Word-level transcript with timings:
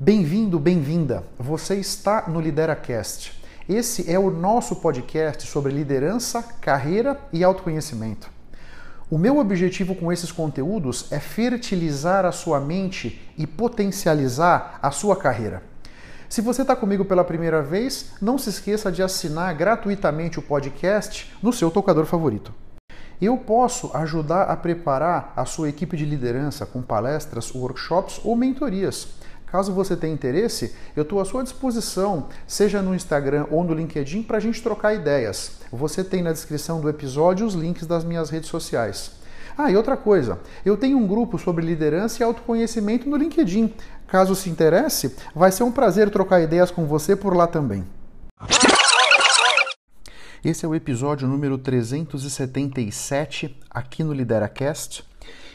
Bem-vindo, 0.00 0.60
bem-vinda. 0.60 1.24
Você 1.36 1.74
está 1.74 2.28
no 2.28 2.40
LideraCast. 2.40 3.32
Esse 3.68 4.08
é 4.08 4.16
o 4.16 4.30
nosso 4.30 4.76
podcast 4.76 5.44
sobre 5.44 5.72
liderança, 5.72 6.40
carreira 6.60 7.20
e 7.32 7.42
autoconhecimento. 7.42 8.30
O 9.10 9.18
meu 9.18 9.38
objetivo 9.38 9.96
com 9.96 10.12
esses 10.12 10.30
conteúdos 10.30 11.10
é 11.10 11.18
fertilizar 11.18 12.24
a 12.24 12.30
sua 12.30 12.60
mente 12.60 13.20
e 13.36 13.44
potencializar 13.44 14.78
a 14.80 14.92
sua 14.92 15.16
carreira. 15.16 15.64
Se 16.28 16.40
você 16.40 16.62
está 16.62 16.76
comigo 16.76 17.04
pela 17.04 17.24
primeira 17.24 17.60
vez, 17.60 18.12
não 18.22 18.38
se 18.38 18.50
esqueça 18.50 18.92
de 18.92 19.02
assinar 19.02 19.52
gratuitamente 19.56 20.38
o 20.38 20.42
podcast 20.42 21.34
no 21.42 21.52
seu 21.52 21.72
tocador 21.72 22.06
favorito. 22.06 22.54
Eu 23.20 23.36
posso 23.36 23.90
ajudar 23.96 24.44
a 24.44 24.56
preparar 24.56 25.32
a 25.34 25.44
sua 25.44 25.68
equipe 25.68 25.96
de 25.96 26.04
liderança 26.04 26.64
com 26.64 26.80
palestras, 26.80 27.52
workshops 27.52 28.20
ou 28.22 28.36
mentorias. 28.36 29.08
Caso 29.50 29.72
você 29.72 29.96
tenha 29.96 30.12
interesse, 30.12 30.74
eu 30.94 31.02
estou 31.02 31.20
à 31.20 31.24
sua 31.24 31.42
disposição, 31.42 32.28
seja 32.46 32.82
no 32.82 32.94
Instagram 32.94 33.46
ou 33.50 33.64
no 33.64 33.72
LinkedIn, 33.72 34.22
para 34.22 34.36
a 34.36 34.40
gente 34.40 34.62
trocar 34.62 34.94
ideias. 34.94 35.52
Você 35.72 36.04
tem 36.04 36.22
na 36.22 36.32
descrição 36.32 36.80
do 36.80 36.88
episódio 36.88 37.46
os 37.46 37.54
links 37.54 37.86
das 37.86 38.04
minhas 38.04 38.30
redes 38.30 38.50
sociais. 38.50 39.12
Ah, 39.56 39.70
e 39.70 39.76
outra 39.76 39.96
coisa, 39.96 40.38
eu 40.64 40.76
tenho 40.76 40.98
um 40.98 41.06
grupo 41.06 41.38
sobre 41.38 41.64
liderança 41.64 42.22
e 42.22 42.24
autoconhecimento 42.24 43.08
no 43.08 43.16
LinkedIn. 43.16 43.74
Caso 44.06 44.34
se 44.34 44.48
interesse, 44.48 45.16
vai 45.34 45.50
ser 45.50 45.64
um 45.64 45.72
prazer 45.72 46.10
trocar 46.10 46.40
ideias 46.40 46.70
com 46.70 46.86
você 46.86 47.16
por 47.16 47.34
lá 47.34 47.46
também. 47.46 47.84
Esse 50.44 50.64
é 50.64 50.68
o 50.68 50.74
episódio 50.74 51.26
número 51.26 51.58
377 51.58 53.58
aqui 53.68 54.04
no 54.04 54.12
LideraCast 54.12 55.04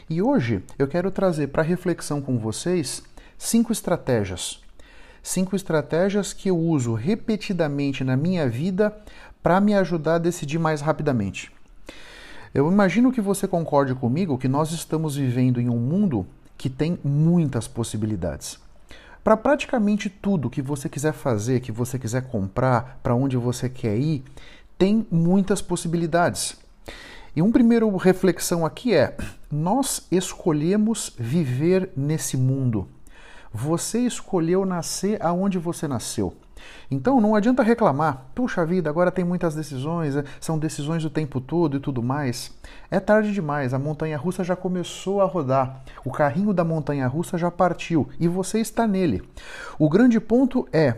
e 0.08 0.20
hoje 0.20 0.62
eu 0.78 0.86
quero 0.86 1.10
trazer 1.10 1.46
para 1.46 1.62
reflexão 1.62 2.20
com 2.20 2.38
vocês 2.38 3.02
cinco 3.44 3.72
estratégias. 3.72 4.60
Cinco 5.22 5.54
estratégias 5.54 6.32
que 6.32 6.48
eu 6.48 6.58
uso 6.58 6.94
repetidamente 6.94 8.02
na 8.02 8.16
minha 8.16 8.48
vida 8.48 8.96
para 9.42 9.60
me 9.60 9.74
ajudar 9.74 10.14
a 10.14 10.18
decidir 10.18 10.58
mais 10.58 10.80
rapidamente. 10.80 11.52
Eu 12.54 12.70
imagino 12.72 13.12
que 13.12 13.20
você 13.20 13.46
concorde 13.46 13.94
comigo 13.94 14.38
que 14.38 14.48
nós 14.48 14.72
estamos 14.72 15.16
vivendo 15.16 15.60
em 15.60 15.68
um 15.68 15.76
mundo 15.76 16.26
que 16.56 16.70
tem 16.70 16.98
muitas 17.04 17.68
possibilidades. 17.68 18.58
Para 19.22 19.36
praticamente 19.36 20.08
tudo 20.08 20.50
que 20.50 20.62
você 20.62 20.88
quiser 20.88 21.12
fazer, 21.12 21.60
que 21.60 21.72
você 21.72 21.98
quiser 21.98 22.22
comprar, 22.28 22.98
para 23.02 23.14
onde 23.14 23.36
você 23.36 23.68
quer 23.68 23.96
ir, 23.98 24.24
tem 24.78 25.06
muitas 25.10 25.60
possibilidades. 25.60 26.56
E 27.36 27.42
uma 27.42 27.52
primeira 27.52 27.84
reflexão 27.98 28.64
aqui 28.64 28.94
é: 28.94 29.16
nós 29.50 30.06
escolhemos 30.10 31.14
viver 31.18 31.90
nesse 31.96 32.36
mundo. 32.36 32.88
Você 33.54 34.00
escolheu 34.00 34.66
nascer 34.66 35.16
aonde 35.24 35.58
você 35.58 35.86
nasceu. 35.86 36.34
Então 36.90 37.20
não 37.20 37.36
adianta 37.36 37.62
reclamar, 37.62 38.26
puxa 38.34 38.66
vida, 38.66 38.90
agora 38.90 39.12
tem 39.12 39.24
muitas 39.24 39.54
decisões, 39.54 40.16
é, 40.16 40.24
são 40.40 40.58
decisões 40.58 41.04
o 41.04 41.10
tempo 41.10 41.40
todo 41.40 41.76
e 41.76 41.80
tudo 41.80 42.02
mais. 42.02 42.52
É 42.90 42.98
tarde 42.98 43.32
demais, 43.32 43.72
a 43.72 43.78
montanha 43.78 44.18
russa 44.18 44.42
já 44.42 44.56
começou 44.56 45.20
a 45.20 45.24
rodar, 45.24 45.84
o 46.04 46.10
carrinho 46.10 46.52
da 46.52 46.64
montanha 46.64 47.06
russa 47.06 47.38
já 47.38 47.50
partiu 47.50 48.08
e 48.18 48.26
você 48.26 48.58
está 48.58 48.88
nele. 48.88 49.22
O 49.78 49.88
grande 49.88 50.18
ponto 50.18 50.66
é 50.72 50.96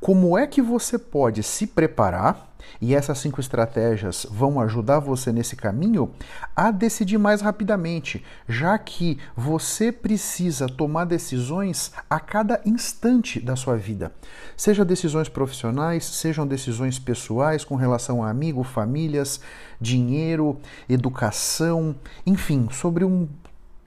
como 0.00 0.38
é 0.38 0.46
que 0.46 0.62
você 0.62 0.96
pode 0.96 1.42
se 1.42 1.66
preparar 1.66 2.47
e 2.80 2.94
essas 2.94 3.18
cinco 3.18 3.40
estratégias 3.40 4.26
vão 4.30 4.60
ajudar 4.60 4.98
você 4.98 5.32
nesse 5.32 5.56
caminho 5.56 6.10
a 6.54 6.70
decidir 6.70 7.18
mais 7.18 7.40
rapidamente, 7.40 8.24
já 8.48 8.78
que 8.78 9.18
você 9.36 9.90
precisa 9.90 10.66
tomar 10.66 11.04
decisões 11.04 11.92
a 12.08 12.20
cada 12.20 12.60
instante 12.64 13.40
da 13.40 13.56
sua 13.56 13.76
vida. 13.76 14.12
Seja 14.56 14.84
decisões 14.84 15.28
profissionais, 15.28 16.04
sejam 16.04 16.46
decisões 16.46 16.98
pessoais 16.98 17.64
com 17.64 17.76
relação 17.76 18.22
a 18.22 18.30
amigo, 18.30 18.62
famílias, 18.62 19.40
dinheiro, 19.80 20.58
educação, 20.88 21.94
enfim, 22.26 22.68
sobre 22.70 23.04
um 23.04 23.28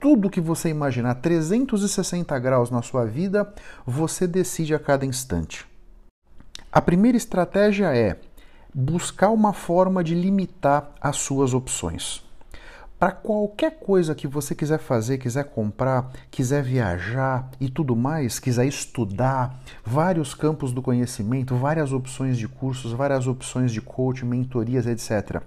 tudo 0.02 0.28
que 0.28 0.40
você 0.40 0.68
imaginar 0.68 1.14
360 1.14 2.36
graus 2.40 2.70
na 2.72 2.82
sua 2.82 3.04
vida, 3.04 3.54
você 3.86 4.26
decide 4.26 4.74
a 4.74 4.78
cada 4.78 5.06
instante. 5.06 5.64
A 6.72 6.80
primeira 6.80 7.16
estratégia 7.16 7.94
é 7.94 8.18
buscar 8.74 9.30
uma 9.30 9.52
forma 9.52 10.02
de 10.02 10.14
limitar 10.14 10.90
as 11.00 11.16
suas 11.16 11.52
opções. 11.54 12.22
Para 13.02 13.10
qualquer 13.10 13.80
coisa 13.80 14.14
que 14.14 14.28
você 14.28 14.54
quiser 14.54 14.78
fazer, 14.78 15.18
quiser 15.18 15.42
comprar, 15.46 16.12
quiser 16.30 16.62
viajar 16.62 17.50
e 17.60 17.68
tudo 17.68 17.96
mais, 17.96 18.38
quiser 18.38 18.64
estudar, 18.64 19.60
vários 19.84 20.34
campos 20.34 20.72
do 20.72 20.80
conhecimento, 20.80 21.56
várias 21.56 21.92
opções 21.92 22.38
de 22.38 22.46
cursos, 22.46 22.92
várias 22.92 23.26
opções 23.26 23.72
de 23.72 23.80
coaching, 23.80 24.26
mentorias, 24.26 24.86
etc. 24.86 25.42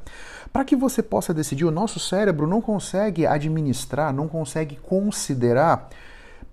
Para 0.51 0.65
que 0.65 0.75
você 0.75 1.01
possa 1.01 1.33
decidir, 1.33 1.63
o 1.63 1.71
nosso 1.71 1.97
cérebro 1.97 2.45
não 2.45 2.59
consegue 2.59 3.25
administrar, 3.25 4.13
não 4.13 4.27
consegue 4.27 4.75
considerar 4.75 5.87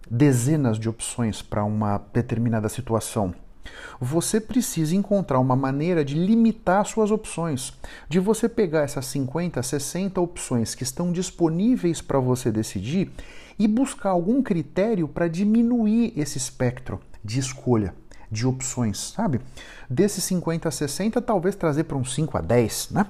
dezenas 0.08 0.78
de 0.78 0.88
opções 0.88 1.42
para 1.42 1.64
uma 1.64 2.00
determinada 2.12 2.68
situação. 2.68 3.34
Você 4.00 4.40
precisa 4.40 4.96
encontrar 4.96 5.38
uma 5.38 5.56
maneira 5.56 6.04
de 6.04 6.14
limitar 6.14 6.84
suas 6.84 7.10
opções, 7.10 7.72
de 8.08 8.18
você 8.18 8.48
pegar 8.48 8.82
essas 8.82 9.06
50, 9.06 9.62
60 9.62 10.20
opções 10.20 10.74
que 10.74 10.82
estão 10.82 11.12
disponíveis 11.12 12.00
para 12.00 12.18
você 12.18 12.50
decidir 12.50 13.10
e 13.58 13.68
buscar 13.68 14.10
algum 14.10 14.42
critério 14.42 15.06
para 15.06 15.28
diminuir 15.28 16.12
esse 16.16 16.38
espectro 16.38 17.00
de 17.24 17.38
escolha, 17.38 17.94
de 18.30 18.46
opções, 18.46 19.12
sabe? 19.14 19.40
Desses 19.88 20.24
50 20.24 20.68
a 20.68 20.72
60, 20.72 21.20
talvez 21.22 21.54
trazer 21.54 21.84
para 21.84 21.96
uns 21.96 22.14
5 22.14 22.38
a 22.38 22.40
10, 22.40 22.88
né? 22.90 23.06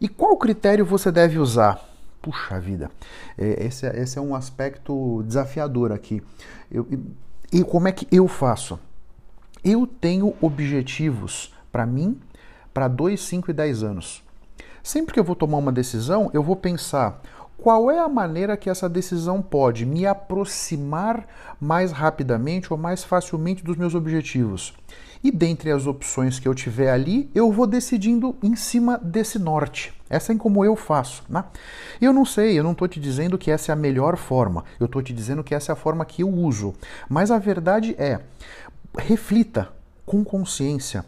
E 0.00 0.08
qual 0.08 0.36
critério 0.36 0.84
você 0.84 1.10
deve 1.10 1.38
usar? 1.38 1.80
Puxa 2.20 2.60
vida, 2.60 2.90
é, 3.36 3.66
esse, 3.66 3.84
é, 3.86 4.00
esse 4.00 4.16
é 4.16 4.20
um 4.20 4.34
aspecto 4.34 5.24
desafiador 5.24 5.90
aqui. 5.90 6.22
Eu, 6.70 6.86
e 7.52 7.64
como 7.64 7.88
é 7.88 7.92
que 7.92 8.06
eu 8.12 8.28
faço? 8.28 8.78
Eu 9.64 9.86
tenho 9.86 10.34
objetivos 10.40 11.54
para 11.70 11.86
mim 11.86 12.18
para 12.74 12.88
2, 12.88 13.20
5 13.20 13.50
e 13.50 13.54
10 13.54 13.84
anos. 13.84 14.24
Sempre 14.82 15.14
que 15.14 15.20
eu 15.20 15.24
vou 15.24 15.36
tomar 15.36 15.58
uma 15.58 15.70
decisão, 15.70 16.30
eu 16.34 16.42
vou 16.42 16.56
pensar 16.56 17.22
qual 17.56 17.88
é 17.88 18.00
a 18.00 18.08
maneira 18.08 18.56
que 18.56 18.68
essa 18.68 18.88
decisão 18.88 19.40
pode 19.40 19.86
me 19.86 20.04
aproximar 20.04 21.24
mais 21.60 21.92
rapidamente 21.92 22.72
ou 22.72 22.78
mais 22.78 23.04
facilmente 23.04 23.62
dos 23.62 23.76
meus 23.76 23.94
objetivos. 23.94 24.74
E 25.22 25.30
dentre 25.30 25.70
as 25.70 25.86
opções 25.86 26.40
que 26.40 26.48
eu 26.48 26.54
tiver 26.54 26.90
ali, 26.90 27.30
eu 27.32 27.52
vou 27.52 27.64
decidindo 27.64 28.34
em 28.42 28.56
cima 28.56 28.98
desse 28.98 29.38
norte. 29.38 29.94
Essa 30.10 30.32
é 30.32 30.36
como 30.36 30.64
eu 30.64 30.74
faço. 30.74 31.22
Né? 31.28 31.44
Eu 32.00 32.12
não 32.12 32.24
sei, 32.24 32.58
eu 32.58 32.64
não 32.64 32.72
estou 32.72 32.88
te 32.88 32.98
dizendo 32.98 33.38
que 33.38 33.48
essa 33.48 33.70
é 33.70 33.72
a 33.72 33.76
melhor 33.76 34.16
forma, 34.16 34.64
eu 34.80 34.86
estou 34.86 35.00
te 35.00 35.12
dizendo 35.12 35.44
que 35.44 35.54
essa 35.54 35.70
é 35.70 35.74
a 35.74 35.76
forma 35.76 36.04
que 36.04 36.24
eu 36.24 36.28
uso. 36.28 36.74
Mas 37.08 37.30
a 37.30 37.38
verdade 37.38 37.94
é, 37.96 38.18
reflita 38.96 39.72
com 40.04 40.22
consciência 40.24 41.04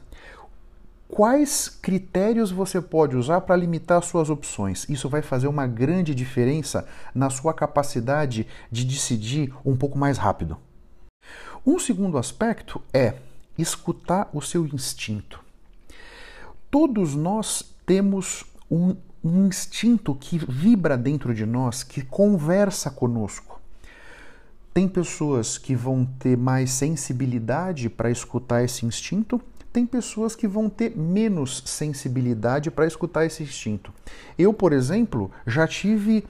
quais 1.14 1.68
critérios 1.68 2.50
você 2.50 2.80
pode 2.80 3.16
usar 3.16 3.42
para 3.42 3.54
limitar 3.54 4.02
suas 4.02 4.30
opções. 4.30 4.84
Isso 4.88 5.08
vai 5.08 5.22
fazer 5.22 5.46
uma 5.46 5.64
grande 5.64 6.12
diferença 6.12 6.88
na 7.14 7.30
sua 7.30 7.54
capacidade 7.54 8.48
de 8.68 8.84
decidir 8.84 9.54
um 9.64 9.76
pouco 9.76 9.96
mais 9.96 10.18
rápido. 10.18 10.56
Um 11.64 11.78
segundo 11.78 12.18
aspecto 12.18 12.82
é 12.92 13.14
escutar 13.56 14.28
o 14.32 14.42
seu 14.42 14.66
instinto. 14.66 15.40
Todos 16.68 17.14
nós 17.14 17.62
temos 17.86 18.44
um, 18.68 18.96
um 19.22 19.46
instinto 19.46 20.16
que 20.16 20.36
vibra 20.36 20.96
dentro 20.96 21.32
de 21.32 21.46
nós, 21.46 21.84
que 21.84 22.02
conversa 22.02 22.90
conosco. 22.90 23.53
Tem 24.74 24.88
pessoas 24.88 25.56
que 25.56 25.72
vão 25.72 26.04
ter 26.04 26.36
mais 26.36 26.72
sensibilidade 26.72 27.88
para 27.88 28.10
escutar 28.10 28.64
esse 28.64 28.84
instinto, 28.84 29.40
tem 29.72 29.86
pessoas 29.86 30.34
que 30.34 30.48
vão 30.48 30.68
ter 30.68 30.96
menos 30.96 31.62
sensibilidade 31.64 32.72
para 32.72 32.84
escutar 32.84 33.24
esse 33.24 33.44
instinto. 33.44 33.92
Eu, 34.36 34.52
por 34.52 34.72
exemplo, 34.72 35.30
já 35.46 35.68
tive 35.68 36.24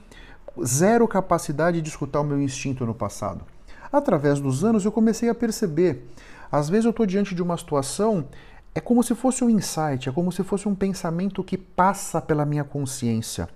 zero 0.62 1.08
capacidade 1.08 1.80
de 1.80 1.88
escutar 1.88 2.20
o 2.20 2.24
meu 2.24 2.38
instinto 2.38 2.84
no 2.84 2.94
passado. 2.94 3.46
Através 3.90 4.38
dos 4.40 4.62
anos 4.62 4.84
eu 4.84 4.92
comecei 4.92 5.30
a 5.30 5.34
perceber. 5.34 6.06
Às 6.52 6.68
vezes 6.68 6.84
eu 6.84 6.90
estou 6.90 7.06
diante 7.06 7.34
de 7.34 7.42
uma 7.42 7.56
situação 7.56 8.26
é 8.74 8.80
como 8.80 9.02
se 9.02 9.14
fosse 9.14 9.42
um 9.42 9.48
insight, 9.48 10.08
é 10.08 10.12
como 10.12 10.32
se 10.32 10.42
fosse 10.42 10.68
um 10.68 10.74
pensamento 10.74 11.44
que 11.44 11.56
passa 11.56 12.20
pela 12.20 12.44
minha 12.44 12.64
consciência. 12.64 13.48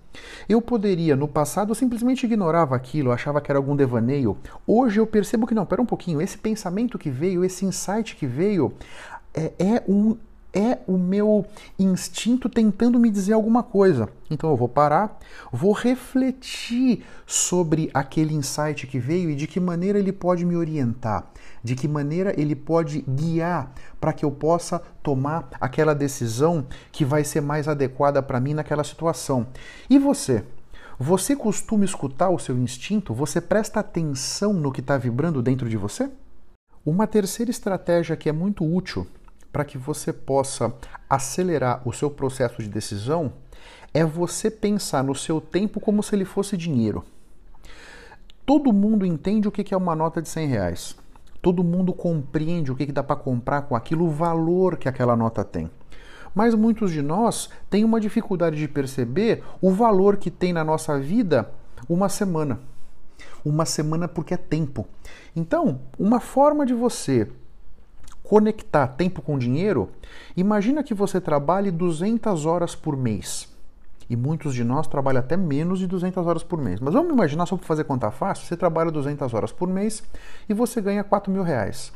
Eu 0.48 0.60
poderia, 0.62 1.16
no 1.16 1.28
passado, 1.28 1.74
simplesmente 1.74 2.24
ignorava 2.24 2.74
aquilo, 2.74 3.12
achava 3.12 3.40
que 3.40 3.50
era 3.50 3.58
algum 3.58 3.76
devaneio. 3.76 4.36
Hoje 4.66 5.00
eu 5.00 5.06
percebo 5.06 5.46
que 5.46 5.54
não, 5.54 5.66
pera 5.66 5.82
um 5.82 5.86
pouquinho, 5.86 6.20
esse 6.20 6.38
pensamento 6.38 6.98
que 6.98 7.10
veio, 7.10 7.44
esse 7.44 7.64
insight 7.64 8.16
que 8.16 8.26
veio, 8.26 8.72
é, 9.34 9.52
é 9.58 9.82
um, 9.88 10.16
é 10.58 10.80
o 10.88 10.98
meu 10.98 11.46
instinto 11.78 12.48
tentando 12.48 12.98
me 12.98 13.08
dizer 13.10 13.32
alguma 13.32 13.62
coisa. 13.62 14.08
Então 14.28 14.50
eu 14.50 14.56
vou 14.56 14.68
parar, 14.68 15.16
vou 15.52 15.72
refletir 15.72 17.04
sobre 17.24 17.88
aquele 17.94 18.34
insight 18.34 18.86
que 18.88 18.98
veio 18.98 19.30
e 19.30 19.36
de 19.36 19.46
que 19.46 19.60
maneira 19.60 20.00
ele 20.00 20.12
pode 20.12 20.44
me 20.44 20.56
orientar, 20.56 21.30
de 21.62 21.76
que 21.76 21.86
maneira 21.86 22.34
ele 22.38 22.56
pode 22.56 23.04
guiar 23.08 23.72
para 24.00 24.12
que 24.12 24.24
eu 24.24 24.32
possa 24.32 24.82
tomar 25.00 25.48
aquela 25.60 25.94
decisão 25.94 26.66
que 26.90 27.04
vai 27.04 27.22
ser 27.22 27.40
mais 27.40 27.68
adequada 27.68 28.20
para 28.20 28.40
mim 28.40 28.54
naquela 28.54 28.82
situação. 28.82 29.46
E 29.88 29.96
você? 29.96 30.44
Você 30.98 31.36
costuma 31.36 31.84
escutar 31.84 32.30
o 32.30 32.38
seu 32.40 32.58
instinto? 32.58 33.14
Você 33.14 33.40
presta 33.40 33.78
atenção 33.78 34.52
no 34.52 34.72
que 34.72 34.80
está 34.80 34.98
vibrando 34.98 35.40
dentro 35.40 35.68
de 35.68 35.76
você? 35.76 36.10
Uma 36.84 37.06
terceira 37.06 37.52
estratégia 37.52 38.16
que 38.16 38.28
é 38.28 38.32
muito 38.32 38.64
útil 38.64 39.06
para 39.52 39.64
que 39.64 39.78
você 39.78 40.12
possa 40.12 40.74
acelerar 41.08 41.82
o 41.86 41.92
seu 41.92 42.10
processo 42.10 42.62
de 42.62 42.68
decisão 42.68 43.32
é 43.92 44.04
você 44.04 44.50
pensar 44.50 45.02
no 45.02 45.14
seu 45.14 45.40
tempo 45.40 45.80
como 45.80 46.02
se 46.02 46.14
ele 46.14 46.24
fosse 46.24 46.56
dinheiro. 46.56 47.04
Todo 48.44 48.72
mundo 48.72 49.04
entende 49.04 49.48
o 49.48 49.52
que 49.52 49.74
é 49.74 49.76
uma 49.76 49.94
nota 49.94 50.22
de 50.22 50.28
100 50.28 50.46
reais. 50.46 50.96
Todo 51.40 51.64
mundo 51.64 51.92
compreende 51.92 52.72
o 52.72 52.76
que 52.76 52.86
dá 52.86 53.02
para 53.02 53.16
comprar 53.16 53.62
com 53.62 53.76
aquilo, 53.76 54.06
o 54.06 54.10
valor 54.10 54.76
que 54.76 54.88
aquela 54.88 55.16
nota 55.16 55.44
tem. 55.44 55.70
Mas 56.34 56.54
muitos 56.54 56.92
de 56.92 57.02
nós 57.02 57.48
têm 57.70 57.84
uma 57.84 58.00
dificuldade 58.00 58.56
de 58.56 58.68
perceber 58.68 59.42
o 59.60 59.70
valor 59.70 60.16
que 60.16 60.30
tem 60.30 60.52
na 60.52 60.64
nossa 60.64 60.98
vida 60.98 61.50
uma 61.88 62.08
semana. 62.08 62.60
Uma 63.44 63.64
semana 63.64 64.08
porque 64.08 64.34
é 64.34 64.36
tempo. 64.36 64.86
Então, 65.34 65.80
uma 65.98 66.20
forma 66.20 66.66
de 66.66 66.74
você 66.74 67.28
conectar 68.28 68.86
tempo 68.88 69.22
com 69.22 69.38
dinheiro, 69.38 69.90
imagina 70.36 70.84
que 70.84 70.92
você 70.92 71.18
trabalhe 71.18 71.70
200 71.70 72.44
horas 72.44 72.74
por 72.74 72.94
mês. 72.94 73.48
E 74.08 74.14
muitos 74.14 74.54
de 74.54 74.62
nós 74.62 74.86
trabalham 74.86 75.20
até 75.20 75.34
menos 75.34 75.78
de 75.78 75.86
200 75.86 76.26
horas 76.26 76.42
por 76.42 76.60
mês. 76.60 76.78
Mas 76.78 76.92
vamos 76.92 77.10
imaginar, 77.10 77.46
só 77.46 77.56
para 77.56 77.66
fazer 77.66 77.84
conta 77.84 78.10
fácil, 78.10 78.46
você 78.46 78.56
trabalha 78.56 78.90
200 78.90 79.32
horas 79.32 79.50
por 79.50 79.66
mês 79.66 80.02
e 80.46 80.52
você 80.52 80.80
ganha 80.80 81.02
4 81.02 81.32
mil 81.32 81.42
reais. 81.42 81.90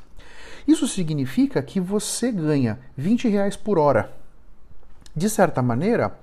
Isso 0.66 0.88
significa 0.88 1.62
que 1.62 1.78
você 1.78 2.32
ganha 2.32 2.78
20 2.96 3.28
reais 3.28 3.56
por 3.56 3.78
hora. 3.78 4.10
De 5.14 5.28
certa 5.28 5.60
maneira, 5.60 6.18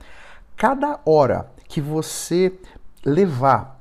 cada 0.58 1.00
hora 1.06 1.52
que 1.68 1.80
você 1.80 2.52
levar 3.06 3.80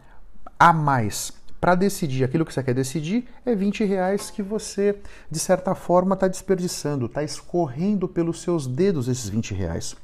a 0.59 0.75
mais 0.75 1.38
para 1.61 1.75
decidir 1.75 2.25
aquilo 2.25 2.45
que 2.45 2.53
você 2.53 2.63
quer 2.63 2.75
decidir, 2.75 3.27
é 3.45 3.55
20 3.55 3.85
reais 3.85 4.31
que 4.31 4.43
você, 4.43 4.97
de 5.31 5.39
certa 5.39 5.75
forma, 5.75 6.15
está 6.15 6.29
desperdiçando, 6.29 7.07
está 7.07 7.23
escorrendo 7.23 8.09
pelos 8.09 8.43
seus 8.43 8.67
dedos 8.67 9.09
esses 9.09 9.29
20 9.29 9.55
reais. 9.55 9.97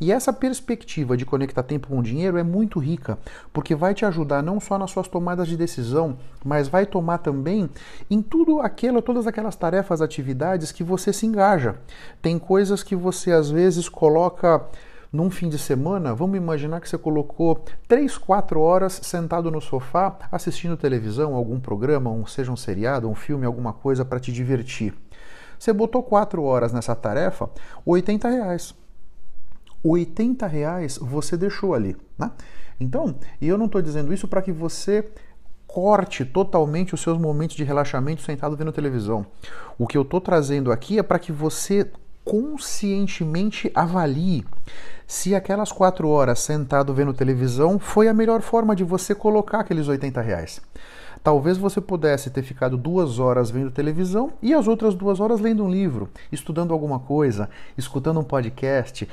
E 0.00 0.12
essa 0.12 0.32
perspectiva 0.32 1.16
de 1.16 1.24
conectar 1.24 1.62
tempo 1.62 1.88
com 1.88 2.02
dinheiro 2.02 2.36
é 2.36 2.42
muito 2.42 2.78
rica, 2.78 3.18
porque 3.52 3.74
vai 3.74 3.94
te 3.94 4.04
ajudar 4.04 4.42
não 4.42 4.60
só 4.60 4.76
nas 4.76 4.90
suas 4.90 5.08
tomadas 5.08 5.48
de 5.48 5.56
decisão, 5.56 6.18
mas 6.44 6.68
vai 6.68 6.84
tomar 6.84 7.18
também 7.18 7.70
em 8.10 8.20
tudo 8.20 8.60
aquilo, 8.60 9.00
todas 9.00 9.26
aquelas 9.26 9.56
tarefas, 9.56 10.02
atividades 10.02 10.70
que 10.70 10.84
você 10.84 11.12
se 11.12 11.24
engaja. 11.24 11.76
Tem 12.20 12.38
coisas 12.38 12.82
que 12.82 12.94
você 12.94 13.32
às 13.32 13.50
vezes 13.50 13.88
coloca 13.88 14.66
num 15.12 15.30
fim 15.30 15.48
de 15.48 15.58
semana, 15.58 16.14
vamos 16.14 16.36
imaginar 16.36 16.80
que 16.80 16.88
você 16.88 16.98
colocou 16.98 17.64
3, 17.88 18.18
4 18.18 18.60
horas 18.60 19.00
sentado 19.02 19.50
no 19.50 19.60
sofá 19.60 20.18
assistindo 20.30 20.76
televisão, 20.76 21.34
algum 21.34 21.60
programa, 21.60 22.10
um, 22.10 22.26
seja 22.26 22.52
um 22.52 22.56
seriado, 22.56 23.08
um 23.08 23.14
filme, 23.14 23.46
alguma 23.46 23.72
coisa 23.72 24.04
para 24.04 24.20
te 24.20 24.32
divertir. 24.32 24.94
Você 25.58 25.72
botou 25.72 26.02
4 26.02 26.42
horas 26.42 26.72
nessa 26.72 26.94
tarefa, 26.94 27.48
80 27.84 28.28
reais. 28.28 28.74
80 29.82 30.46
reais 30.46 30.98
você 30.98 31.36
deixou 31.36 31.74
ali. 31.74 31.96
Né? 32.18 32.30
Então, 32.78 33.14
e 33.40 33.48
eu 33.48 33.56
não 33.56 33.66
estou 33.66 33.80
dizendo 33.80 34.12
isso 34.12 34.28
para 34.28 34.42
que 34.42 34.52
você 34.52 35.08
corte 35.66 36.24
totalmente 36.24 36.94
os 36.94 37.00
seus 37.00 37.18
momentos 37.18 37.56
de 37.56 37.64
relaxamento 37.64 38.22
sentado 38.22 38.56
vendo 38.56 38.72
televisão. 38.72 39.26
O 39.78 39.86
que 39.86 39.96
eu 39.96 40.02
estou 40.02 40.20
trazendo 40.20 40.72
aqui 40.72 40.98
é 40.98 41.02
para 41.02 41.18
que 41.18 41.32
você 41.32 41.90
conscientemente 42.26 43.70
avalie 43.72 44.44
se 45.06 45.32
aquelas 45.32 45.70
quatro 45.70 46.08
horas 46.08 46.40
sentado 46.40 46.92
vendo 46.92 47.14
televisão 47.14 47.78
foi 47.78 48.08
a 48.08 48.12
melhor 48.12 48.42
forma 48.42 48.74
de 48.74 48.82
você 48.82 49.14
colocar 49.14 49.60
aqueles 49.60 49.86
80 49.86 50.20
reais. 50.20 50.60
Talvez 51.22 51.56
você 51.56 51.80
pudesse 51.80 52.28
ter 52.30 52.42
ficado 52.42 52.76
duas 52.76 53.20
horas 53.20 53.50
vendo 53.50 53.70
televisão 53.70 54.32
e 54.42 54.52
as 54.52 54.66
outras 54.66 54.94
duas 54.94 55.20
horas 55.20 55.40
lendo 55.40 55.64
um 55.64 55.70
livro, 55.70 56.08
estudando 56.30 56.72
alguma 56.72 56.98
coisa, 56.98 57.48
escutando 57.78 58.20
um 58.20 58.24
podcast, 58.24 59.08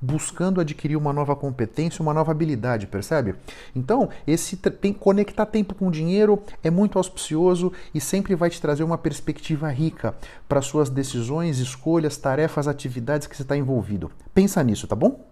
buscando 0.00 0.60
adquirir 0.60 0.96
uma 0.96 1.12
nova 1.12 1.34
competência, 1.34 2.02
uma 2.02 2.14
nova 2.14 2.32
habilidade, 2.32 2.86
percebe? 2.86 3.34
Então, 3.74 4.08
esse 4.26 4.56
tem, 4.56 4.92
conectar 4.92 5.46
tempo 5.46 5.74
com 5.74 5.90
dinheiro 5.90 6.42
é 6.62 6.70
muito 6.70 6.98
auspicioso 6.98 7.72
e 7.94 8.00
sempre 8.00 8.34
vai 8.34 8.50
te 8.50 8.60
trazer 8.60 8.84
uma 8.84 8.98
perspectiva 8.98 9.68
rica 9.68 10.14
para 10.48 10.62
suas 10.62 10.88
decisões, 10.88 11.58
escolhas, 11.58 12.16
tarefas, 12.16 12.68
atividades 12.68 13.26
que 13.26 13.36
você 13.36 13.42
está 13.42 13.56
envolvido. 13.56 14.10
Pensa 14.34 14.62
nisso, 14.62 14.86
tá 14.86 14.96
bom? 14.96 15.24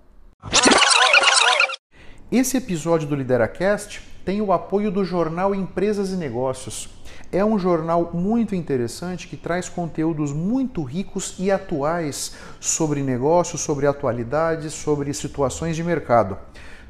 Esse 2.37 2.57
episódio 2.57 3.07
do 3.07 3.15
LideraCast 3.15 4.03
tem 4.25 4.43
o 4.43 4.53
apoio 4.53 4.91
do 4.91 5.05
jornal 5.05 5.55
Empresas 5.55 6.11
e 6.11 6.17
Negócios. 6.17 6.89
É 7.31 7.45
um 7.45 7.57
jornal 7.57 8.11
muito 8.13 8.57
interessante 8.57 9.29
que 9.29 9.37
traz 9.37 9.69
conteúdos 9.69 10.33
muito 10.33 10.83
ricos 10.83 11.37
e 11.39 11.49
atuais 11.49 12.35
sobre 12.59 13.05
negócios, 13.05 13.61
sobre 13.61 13.87
atualidades, 13.87 14.73
sobre 14.73 15.15
situações 15.15 15.77
de 15.77 15.85
mercado. 15.85 16.37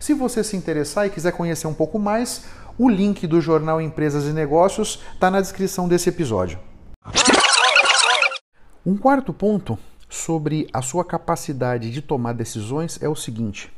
Se 0.01 0.15
você 0.15 0.43
se 0.43 0.57
interessar 0.57 1.07
e 1.07 1.11
quiser 1.11 1.33
conhecer 1.33 1.67
um 1.67 1.75
pouco 1.75 1.99
mais, 1.99 2.47
o 2.79 2.89
link 2.89 3.27
do 3.27 3.39
jornal 3.39 3.83
Empresas 3.83 4.25
e 4.25 4.33
Negócios 4.33 5.03
está 5.13 5.31
na 5.31 5.43
descrição 5.43 5.87
desse 5.87 6.09
episódio. 6.09 6.59
Um 8.87 8.97
quarto 8.97 9.31
ponto 9.31 9.79
sobre 10.09 10.67
a 10.73 10.81
sua 10.81 11.05
capacidade 11.05 11.91
de 11.91 12.01
tomar 12.01 12.33
decisões 12.33 12.99
é 13.03 13.11
o 13.11 13.15
seguinte: 13.15 13.71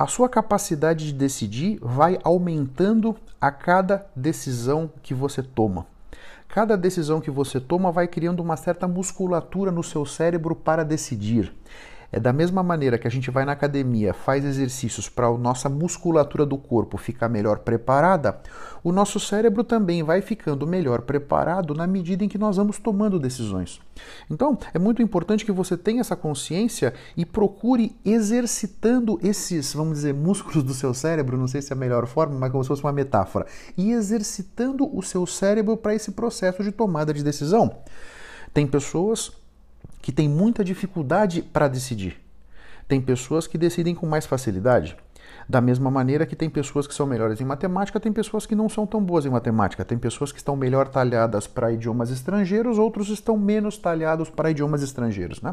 a 0.00 0.06
sua 0.06 0.30
capacidade 0.30 1.08
de 1.08 1.12
decidir 1.12 1.78
vai 1.82 2.18
aumentando 2.24 3.14
a 3.38 3.52
cada 3.52 4.06
decisão 4.16 4.90
que 5.02 5.12
você 5.12 5.42
toma. 5.42 5.86
Cada 6.48 6.74
decisão 6.74 7.20
que 7.20 7.30
você 7.30 7.60
toma 7.60 7.92
vai 7.92 8.08
criando 8.08 8.40
uma 8.40 8.56
certa 8.56 8.88
musculatura 8.88 9.70
no 9.70 9.82
seu 9.82 10.06
cérebro 10.06 10.56
para 10.56 10.86
decidir. 10.86 11.54
É 12.12 12.18
da 12.18 12.32
mesma 12.32 12.60
maneira 12.62 12.98
que 12.98 13.06
a 13.06 13.10
gente 13.10 13.30
vai 13.30 13.44
na 13.44 13.52
academia, 13.52 14.12
faz 14.12 14.44
exercícios 14.44 15.08
para 15.08 15.28
a 15.28 15.38
nossa 15.38 15.68
musculatura 15.68 16.44
do 16.44 16.58
corpo 16.58 16.98
ficar 16.98 17.28
melhor 17.28 17.60
preparada, 17.60 18.40
o 18.82 18.90
nosso 18.90 19.20
cérebro 19.20 19.62
também 19.62 20.02
vai 20.02 20.20
ficando 20.20 20.66
melhor 20.66 21.02
preparado 21.02 21.72
na 21.72 21.86
medida 21.86 22.24
em 22.24 22.28
que 22.28 22.38
nós 22.38 22.56
vamos 22.56 22.78
tomando 22.78 23.18
decisões. 23.18 23.80
Então, 24.28 24.58
é 24.74 24.78
muito 24.78 25.00
importante 25.02 25.44
que 25.44 25.52
você 25.52 25.76
tenha 25.76 26.00
essa 26.00 26.16
consciência 26.16 26.94
e 27.16 27.24
procure 27.24 27.94
exercitando 28.04 29.20
esses, 29.22 29.72
vamos 29.72 29.98
dizer, 29.98 30.12
músculos 30.12 30.64
do 30.64 30.74
seu 30.74 30.92
cérebro, 30.92 31.36
não 31.36 31.46
sei 31.46 31.62
se 31.62 31.72
é 31.72 31.76
a 31.76 31.78
melhor 31.78 32.06
forma, 32.06 32.36
mas 32.36 32.50
como 32.50 32.64
se 32.64 32.68
fosse 32.68 32.82
uma 32.82 32.92
metáfora, 32.92 33.46
e 33.76 33.92
exercitando 33.92 34.88
o 34.96 35.00
seu 35.00 35.26
cérebro 35.26 35.76
para 35.76 35.94
esse 35.94 36.10
processo 36.10 36.64
de 36.64 36.72
tomada 36.72 37.14
de 37.14 37.22
decisão. 37.22 37.76
Tem 38.52 38.66
pessoas 38.66 39.30
que 40.02 40.12
têm 40.12 40.28
muita 40.28 40.64
dificuldade 40.64 41.42
para 41.42 41.68
decidir. 41.68 42.20
Tem 42.88 43.00
pessoas 43.00 43.46
que 43.46 43.58
decidem 43.58 43.94
com 43.94 44.06
mais 44.06 44.26
facilidade. 44.26 44.96
Da 45.50 45.60
mesma 45.60 45.90
maneira 45.90 46.24
que 46.26 46.36
tem 46.36 46.48
pessoas 46.48 46.86
que 46.86 46.94
são 46.94 47.08
melhores 47.08 47.40
em 47.40 47.44
matemática, 47.44 47.98
tem 47.98 48.12
pessoas 48.12 48.46
que 48.46 48.54
não 48.54 48.68
são 48.68 48.86
tão 48.86 49.02
boas 49.02 49.26
em 49.26 49.30
matemática, 49.30 49.84
tem 49.84 49.98
pessoas 49.98 50.30
que 50.30 50.38
estão 50.38 50.54
melhor 50.54 50.86
talhadas 50.86 51.48
para 51.48 51.72
idiomas 51.72 52.08
estrangeiros, 52.08 52.78
outros 52.78 53.08
estão 53.08 53.36
menos 53.36 53.76
talhados 53.76 54.30
para 54.30 54.52
idiomas 54.52 54.80
estrangeiros. 54.80 55.42
Né? 55.42 55.52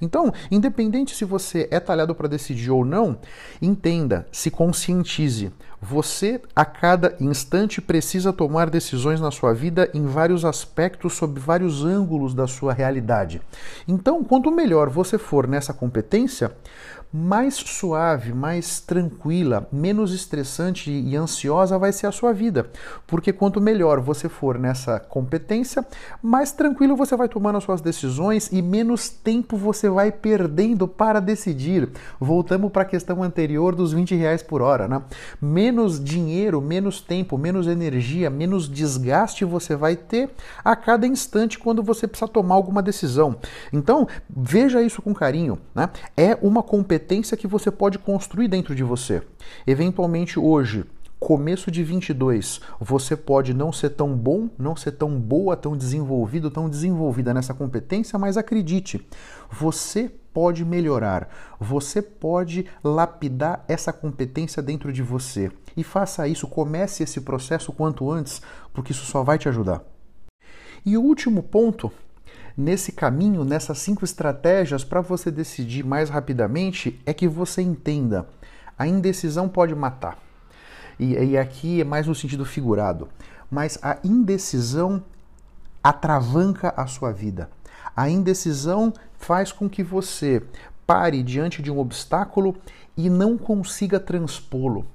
Então, 0.00 0.32
independente 0.50 1.14
se 1.14 1.26
você 1.26 1.68
é 1.70 1.78
talhado 1.78 2.14
para 2.14 2.26
decidir 2.26 2.70
ou 2.70 2.86
não, 2.86 3.18
entenda, 3.60 4.26
se 4.32 4.50
conscientize. 4.50 5.52
Você, 5.78 6.40
a 6.56 6.64
cada 6.64 7.14
instante, 7.20 7.82
precisa 7.82 8.32
tomar 8.32 8.70
decisões 8.70 9.20
na 9.20 9.30
sua 9.30 9.52
vida 9.52 9.90
em 9.92 10.06
vários 10.06 10.42
aspectos, 10.46 11.12
sob 11.12 11.38
vários 11.38 11.84
ângulos 11.84 12.32
da 12.32 12.46
sua 12.46 12.72
realidade. 12.72 13.42
Então, 13.86 14.24
quanto 14.24 14.50
melhor 14.50 14.88
você 14.88 15.18
for 15.18 15.46
nessa 15.46 15.74
competência, 15.74 16.50
mais 17.16 17.54
suave, 17.54 18.34
mais 18.34 18.80
tranquila, 18.80 19.68
menos 19.70 20.12
estressante 20.12 20.90
e 20.90 21.14
ansiosa 21.14 21.78
vai 21.78 21.92
ser 21.92 22.08
a 22.08 22.12
sua 22.12 22.32
vida. 22.32 22.68
Porque 23.06 23.32
quanto 23.32 23.60
melhor 23.60 24.00
você 24.00 24.28
for 24.28 24.58
nessa 24.58 24.98
competência, 24.98 25.86
mais 26.20 26.50
tranquilo 26.50 26.96
você 26.96 27.16
vai 27.16 27.28
tomando 27.28 27.58
as 27.58 27.62
suas 27.62 27.80
decisões 27.80 28.50
e 28.50 28.60
menos 28.60 29.08
tempo 29.08 29.56
você 29.56 29.88
vai 29.88 30.10
perdendo 30.10 30.88
para 30.88 31.20
decidir. 31.20 31.88
Voltamos 32.18 32.72
para 32.72 32.82
a 32.82 32.84
questão 32.84 33.22
anterior 33.22 33.76
dos 33.76 33.92
20 33.92 34.16
reais 34.16 34.42
por 34.42 34.60
hora, 34.60 34.88
né? 34.88 35.00
Menos 35.40 36.02
dinheiro, 36.02 36.60
menos 36.60 37.00
tempo, 37.00 37.38
menos 37.38 37.68
energia, 37.68 38.28
menos 38.28 38.68
desgaste 38.68 39.44
você 39.44 39.76
vai 39.76 39.94
ter 39.94 40.30
a 40.64 40.74
cada 40.74 41.06
instante 41.06 41.60
quando 41.60 41.80
você 41.80 42.08
precisa 42.08 42.26
tomar 42.26 42.56
alguma 42.56 42.82
decisão. 42.82 43.36
Então, 43.72 44.08
veja 44.28 44.82
isso 44.82 45.00
com 45.00 45.14
carinho, 45.14 45.60
né? 45.72 45.90
É 46.16 46.36
uma 46.42 46.60
competência 46.60 47.03
que 47.36 47.46
você 47.46 47.70
pode 47.70 47.98
construir 47.98 48.48
dentro 48.48 48.74
de 48.74 48.82
você. 48.82 49.22
Eventualmente 49.66 50.38
hoje, 50.38 50.84
começo 51.24 51.70
de 51.70 51.82
22, 51.82 52.60
você 52.78 53.16
pode 53.16 53.54
não 53.54 53.72
ser 53.72 53.90
tão 53.90 54.14
bom, 54.14 54.50
não 54.58 54.76
ser 54.76 54.92
tão 54.92 55.18
boa, 55.18 55.56
tão 55.56 55.74
desenvolvido, 55.74 56.50
tão 56.50 56.68
desenvolvida 56.68 57.32
nessa 57.32 57.54
competência, 57.54 58.18
mas 58.18 58.36
acredite, 58.36 59.06
você 59.50 60.10
pode 60.34 60.64
melhorar, 60.64 61.28
você 61.58 62.02
pode 62.02 62.66
lapidar 62.82 63.64
essa 63.68 63.92
competência 63.92 64.62
dentro 64.62 64.92
de 64.92 65.02
você. 65.02 65.50
E 65.76 65.82
faça 65.82 66.28
isso, 66.28 66.46
comece 66.46 67.02
esse 67.04 67.20
processo 67.20 67.72
quanto 67.72 68.10
antes, 68.10 68.42
porque 68.72 68.92
isso 68.92 69.06
só 69.06 69.22
vai 69.22 69.38
te 69.38 69.48
ajudar. 69.48 69.82
E 70.84 70.98
o 70.98 71.02
último 71.02 71.42
ponto 71.42 71.90
nesse 72.56 72.92
caminho, 72.92 73.44
nessas 73.44 73.78
cinco 73.78 74.04
estratégias 74.04 74.84
para 74.84 75.00
você 75.00 75.30
decidir 75.30 75.84
mais 75.84 76.10
rapidamente, 76.10 77.00
é 77.04 77.12
que 77.12 77.28
você 77.28 77.62
entenda: 77.62 78.26
a 78.78 78.86
indecisão 78.86 79.48
pode 79.48 79.74
matar. 79.74 80.18
E, 80.98 81.14
e 81.14 81.38
aqui 81.38 81.80
é 81.80 81.84
mais 81.84 82.06
no 82.06 82.14
sentido 82.14 82.44
figurado. 82.44 83.08
Mas 83.50 83.78
a 83.82 83.98
indecisão 84.04 85.02
atravanca 85.82 86.72
a 86.76 86.86
sua 86.86 87.12
vida. 87.12 87.50
A 87.96 88.08
indecisão 88.08 88.92
faz 89.18 89.52
com 89.52 89.68
que 89.68 89.82
você 89.82 90.42
pare 90.86 91.22
diante 91.22 91.62
de 91.62 91.70
um 91.70 91.78
obstáculo 91.78 92.56
e 92.96 93.10
não 93.10 93.36
consiga 93.36 94.00
transpô-lo. 94.00 94.86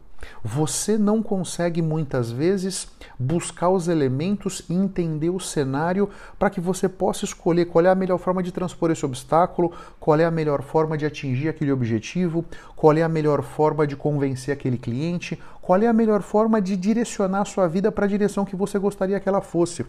Você 0.43 0.97
não 0.97 1.21
consegue 1.21 1.81
muitas 1.81 2.31
vezes 2.31 2.87
buscar 3.17 3.69
os 3.69 3.87
elementos 3.87 4.63
e 4.69 4.73
entender 4.73 5.29
o 5.29 5.39
cenário 5.39 6.09
para 6.37 6.49
que 6.49 6.61
você 6.61 6.87
possa 6.87 7.25
escolher 7.25 7.65
qual 7.65 7.85
é 7.85 7.89
a 7.89 7.95
melhor 7.95 8.17
forma 8.17 8.41
de 8.41 8.51
transpor 8.51 8.91
esse 8.91 9.05
obstáculo, 9.05 9.71
qual 9.99 10.19
é 10.19 10.25
a 10.25 10.31
melhor 10.31 10.61
forma 10.61 10.97
de 10.97 11.05
atingir 11.05 11.49
aquele 11.49 11.71
objetivo, 11.71 12.45
qual 12.75 12.93
é 12.93 13.03
a 13.03 13.09
melhor 13.09 13.41
forma 13.41 13.85
de 13.85 13.95
convencer 13.95 14.53
aquele 14.53 14.77
cliente, 14.77 15.39
qual 15.61 15.81
é 15.81 15.87
a 15.87 15.93
melhor 15.93 16.21
forma 16.21 16.61
de 16.61 16.75
direcionar 16.75 17.41
a 17.41 17.45
sua 17.45 17.67
vida 17.67 17.91
para 17.91 18.05
a 18.05 18.09
direção 18.09 18.45
que 18.45 18.55
você 18.55 18.79
gostaria 18.79 19.19
que 19.19 19.29
ela 19.29 19.41
fosse. 19.41 19.85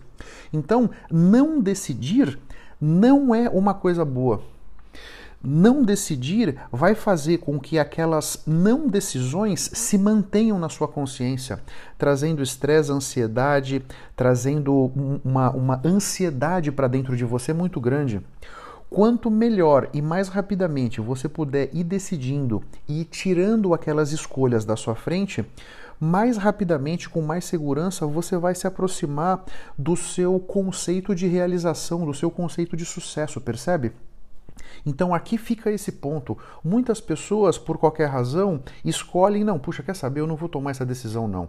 Então, 0.52 0.90
não 1.10 1.60
decidir 1.60 2.38
não 2.80 3.34
é 3.34 3.48
uma 3.48 3.74
coisa 3.74 4.04
boa. 4.04 4.42
Não 5.42 5.82
decidir 5.82 6.56
vai 6.70 6.94
fazer 6.94 7.38
com 7.38 7.58
que 7.58 7.78
aquelas 7.78 8.42
não 8.46 8.86
decisões 8.86 9.70
se 9.72 9.96
mantenham 9.96 10.58
na 10.58 10.68
sua 10.68 10.86
consciência, 10.86 11.60
trazendo 11.96 12.42
estresse, 12.42 12.92
ansiedade, 12.92 13.82
trazendo 14.14 14.92
uma, 15.24 15.50
uma 15.50 15.80
ansiedade 15.82 16.70
para 16.70 16.88
dentro 16.88 17.16
de 17.16 17.24
você 17.24 17.54
muito 17.54 17.80
grande. 17.80 18.20
Quanto 18.90 19.30
melhor 19.30 19.88
e 19.94 20.02
mais 20.02 20.28
rapidamente 20.28 21.00
você 21.00 21.26
puder 21.26 21.70
ir 21.72 21.84
decidindo 21.84 22.62
e 22.86 23.00
ir 23.00 23.04
tirando 23.06 23.72
aquelas 23.72 24.12
escolhas 24.12 24.66
da 24.66 24.76
sua 24.76 24.94
frente, 24.94 25.46
mais 25.98 26.36
rapidamente, 26.36 27.08
com 27.08 27.22
mais 27.22 27.46
segurança, 27.46 28.06
você 28.06 28.36
vai 28.36 28.54
se 28.54 28.66
aproximar 28.66 29.44
do 29.78 29.96
seu 29.96 30.38
conceito 30.38 31.14
de 31.14 31.26
realização, 31.26 32.04
do 32.04 32.12
seu 32.12 32.30
conceito 32.30 32.76
de 32.76 32.84
sucesso, 32.84 33.40
percebe? 33.40 33.92
Então 34.84 35.14
aqui 35.14 35.38
fica 35.38 35.70
esse 35.70 35.92
ponto. 35.92 36.36
Muitas 36.64 37.00
pessoas, 37.00 37.58
por 37.58 37.78
qualquer 37.78 38.06
razão, 38.06 38.62
escolhem, 38.84 39.44
não, 39.44 39.58
puxa, 39.58 39.82
quer 39.82 39.94
saber, 39.94 40.20
eu 40.20 40.26
não 40.26 40.36
vou 40.36 40.48
tomar 40.48 40.70
essa 40.70 40.86
decisão, 40.86 41.28
não. 41.28 41.48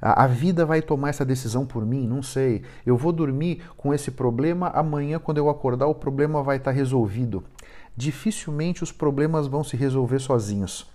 A, 0.00 0.24
a, 0.24 0.26
vida 0.26 0.66
vai 0.66 0.82
tomar 0.82 1.10
essa 1.10 1.24
decisão 1.24 1.64
por 1.64 1.84
mim, 1.84 2.06
não 2.06 2.22
sei. 2.22 2.62
Eu 2.84 2.96
vou 2.96 3.12
dormir 3.12 3.62
com 3.76 3.92
esse 3.94 4.10
problema, 4.10 4.68
amanhã, 4.68 5.18
quando 5.18 5.38
eu 5.38 5.48
acordar, 5.48 5.86
o 5.86 5.94
problema 5.94 6.42
vai 6.42 6.56
estar 6.56 6.70
resolvido. 6.70 7.42
Dificilmente 7.94 8.82
os 8.82 8.90
problemas 8.90 9.46
vão 9.46 9.62
se 9.62 9.76
resolver 9.76 10.18
sozinhos. 10.18 10.86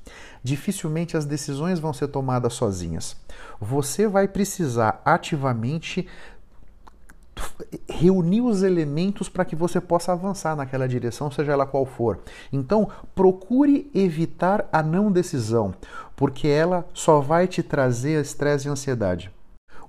Dificilmente 0.44 1.16
as 1.16 1.26
decisões 1.26 1.80
vão 1.80 1.94
ser 1.94 2.08
tomadas 2.08 2.54
sozinhas. 2.54 3.16
Você 3.60 4.08
vai 4.08 4.28
precisar 4.28 5.02
ativamente 5.06 6.08
reunir 7.90 8.42
os 8.42 8.64
elementos 8.64 9.30
para 9.30 9.46
que 9.46 9.56
você 9.56 9.80
possa 9.80 10.12
avançar 10.12 10.56
naquela 10.56 10.88
direção, 10.88 11.32
seja 11.32 11.54
ela 11.54 11.66
qual 11.66 11.86
for. 11.86 12.20
Então, 12.52 12.90
procure 13.16 13.90
evitar 13.94 14.68
a 14.72 14.82
não 14.84 15.12
decisão, 15.12 15.74
porque 16.16 16.48
ela 16.48 16.86
só 16.94 17.20
vai 17.20 17.48
te 17.48 17.64
trazer 17.64 18.22
estresse 18.22 18.68
e 18.68 18.72
ansiedade. 18.72 19.32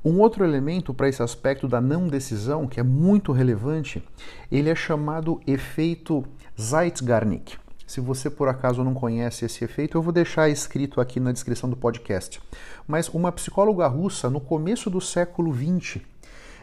Um 0.04 0.20
outro 0.20 0.44
elemento 0.44 0.94
para 0.94 1.08
esse 1.08 1.22
aspecto 1.22 1.66
da 1.66 1.80
não 1.80 2.06
decisão, 2.06 2.68
que 2.68 2.78
é 2.78 2.82
muito 2.84 3.32
relevante, 3.32 4.02
ele 4.50 4.70
é 4.70 4.74
chamado 4.74 5.40
efeito 5.46 6.24
Zeitgarnik. 6.60 7.56
Se 7.86 8.00
você 8.00 8.28
por 8.28 8.48
acaso 8.48 8.84
não 8.84 8.92
conhece 8.92 9.46
esse 9.46 9.64
efeito, 9.64 9.96
eu 9.96 10.02
vou 10.02 10.12
deixar 10.12 10.48
escrito 10.50 11.00
aqui 11.00 11.18
na 11.18 11.32
descrição 11.32 11.70
do 11.70 11.76
podcast. 11.76 12.40
Mas 12.86 13.08
uma 13.08 13.32
psicóloga 13.32 13.86
russa, 13.86 14.28
no 14.28 14.40
começo 14.40 14.90
do 14.90 15.00
século 15.00 15.52
XX, 15.54 16.02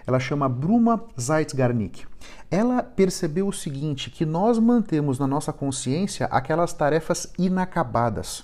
ela 0.05 0.19
chama 0.19 0.47
Bruma 0.47 1.03
Zeitgarnik. 1.19 2.05
Ela 2.49 2.83
percebeu 2.83 3.47
o 3.47 3.53
seguinte, 3.53 4.09
que 4.09 4.25
nós 4.25 4.59
mantemos 4.59 5.17
na 5.19 5.27
nossa 5.27 5.51
consciência 5.51 6.27
aquelas 6.27 6.73
tarefas 6.73 7.31
inacabadas. 7.37 8.43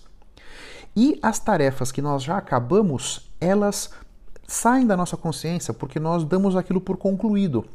E 0.96 1.18
as 1.22 1.40
tarefas 1.40 1.92
que 1.92 2.02
nós 2.02 2.24
já 2.24 2.38
acabamos, 2.38 3.30
elas 3.40 3.92
saem 4.48 4.86
da 4.86 4.98
nossa 4.98 5.16
consciência 5.16 5.74
porque 5.74 6.00
nós 6.00 6.26
damos 6.26 6.56
aquilo 6.56 6.82
por 6.82 6.98
concluído. 6.98 7.66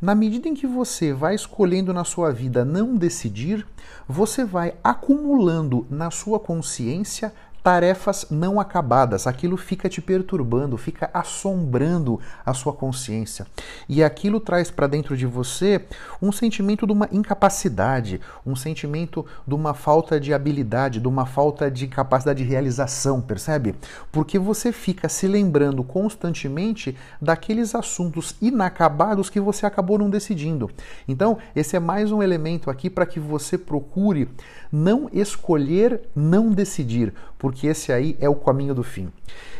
Na 0.00 0.14
medida 0.14 0.48
em 0.48 0.54
que 0.54 0.66
você 0.66 1.12
vai 1.12 1.34
escolhendo 1.34 1.94
na 1.94 2.04
sua 2.04 2.32
vida 2.32 2.64
não 2.64 2.96
decidir, 2.96 3.66
você 4.08 4.44
vai 4.44 4.74
acumulando 4.82 5.86
na 5.88 6.10
sua 6.10 6.40
consciência 6.40 7.32
tarefas 7.66 8.26
não 8.30 8.60
acabadas. 8.60 9.26
Aquilo 9.26 9.56
fica 9.56 9.88
te 9.88 10.00
perturbando, 10.00 10.76
fica 10.76 11.10
assombrando 11.12 12.20
a 12.44 12.54
sua 12.54 12.72
consciência. 12.72 13.44
E 13.88 14.04
aquilo 14.04 14.38
traz 14.38 14.70
para 14.70 14.86
dentro 14.86 15.16
de 15.16 15.26
você 15.26 15.84
um 16.22 16.30
sentimento 16.30 16.86
de 16.86 16.92
uma 16.92 17.08
incapacidade, 17.10 18.20
um 18.46 18.54
sentimento 18.54 19.26
de 19.44 19.52
uma 19.52 19.74
falta 19.74 20.20
de 20.20 20.32
habilidade, 20.32 21.00
de 21.00 21.08
uma 21.08 21.26
falta 21.26 21.68
de 21.68 21.88
capacidade 21.88 22.44
de 22.44 22.48
realização, 22.48 23.20
percebe? 23.20 23.74
Porque 24.12 24.38
você 24.38 24.70
fica 24.70 25.08
se 25.08 25.26
lembrando 25.26 25.82
constantemente 25.82 26.96
daqueles 27.20 27.74
assuntos 27.74 28.36
inacabados 28.40 29.28
que 29.28 29.40
você 29.40 29.66
acabou 29.66 29.98
não 29.98 30.08
decidindo. 30.08 30.70
Então, 31.08 31.36
esse 31.56 31.74
é 31.74 31.80
mais 31.80 32.12
um 32.12 32.22
elemento 32.22 32.70
aqui 32.70 32.88
para 32.88 33.06
que 33.06 33.18
você 33.18 33.58
procure 33.58 34.28
não 34.70 35.10
escolher, 35.12 36.02
não 36.14 36.52
decidir, 36.52 37.12
porque 37.38 37.66
esse 37.66 37.92
aí 37.92 38.16
é 38.20 38.28
o 38.28 38.34
caminho 38.34 38.74
do 38.74 38.82
fim. 38.82 39.12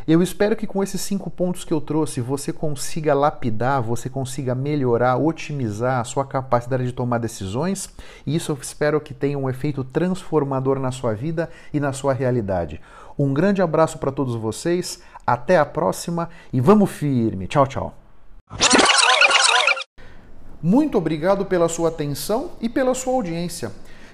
Eu 0.07 0.23
espero 0.23 0.55
que 0.55 0.67
com 0.67 0.83
esses 0.83 1.01
cinco 1.01 1.29
pontos 1.29 1.65
que 1.65 1.73
eu 1.73 1.81
trouxe 1.81 2.21
você 2.21 2.53
consiga 2.53 3.13
lapidar, 3.13 3.83
você 3.83 4.09
consiga 4.09 4.55
melhorar, 4.55 5.17
otimizar 5.17 6.01
a 6.01 6.05
sua 6.05 6.25
capacidade 6.25 6.85
de 6.85 6.93
tomar 6.93 7.19
decisões, 7.19 7.91
e 8.25 8.37
isso 8.37 8.53
eu 8.53 8.59
espero 8.61 9.01
que 9.01 9.13
tenha 9.13 9.39
um 9.39 9.51
efeito 9.51 9.83
transformador 9.83 10.79
na 10.79 10.93
sua 10.93 11.13
vida 11.13 11.51
e 11.75 11.81
na 11.81 11.93
sua 11.93 12.13
realidade. 12.13 12.81
Um 13.19 13.35
grande 13.35 13.61
abraço 13.61 13.99
para 13.99 14.13
todos 14.13 14.37
vocês, 14.37 15.03
até 15.27 15.59
a 15.59 15.67
próxima 15.67 16.29
e 16.53 16.61
vamos 16.61 16.91
firme. 16.91 17.49
Tchau, 17.49 17.67
tchau. 17.67 17.95
Muito 20.63 20.97
obrigado 20.97 21.45
pela 21.45 21.69
sua 21.69 21.89
atenção 21.89 22.53
e 22.61 22.69
pela 22.69 22.95
sua 22.95 23.13
audiência. 23.13 23.73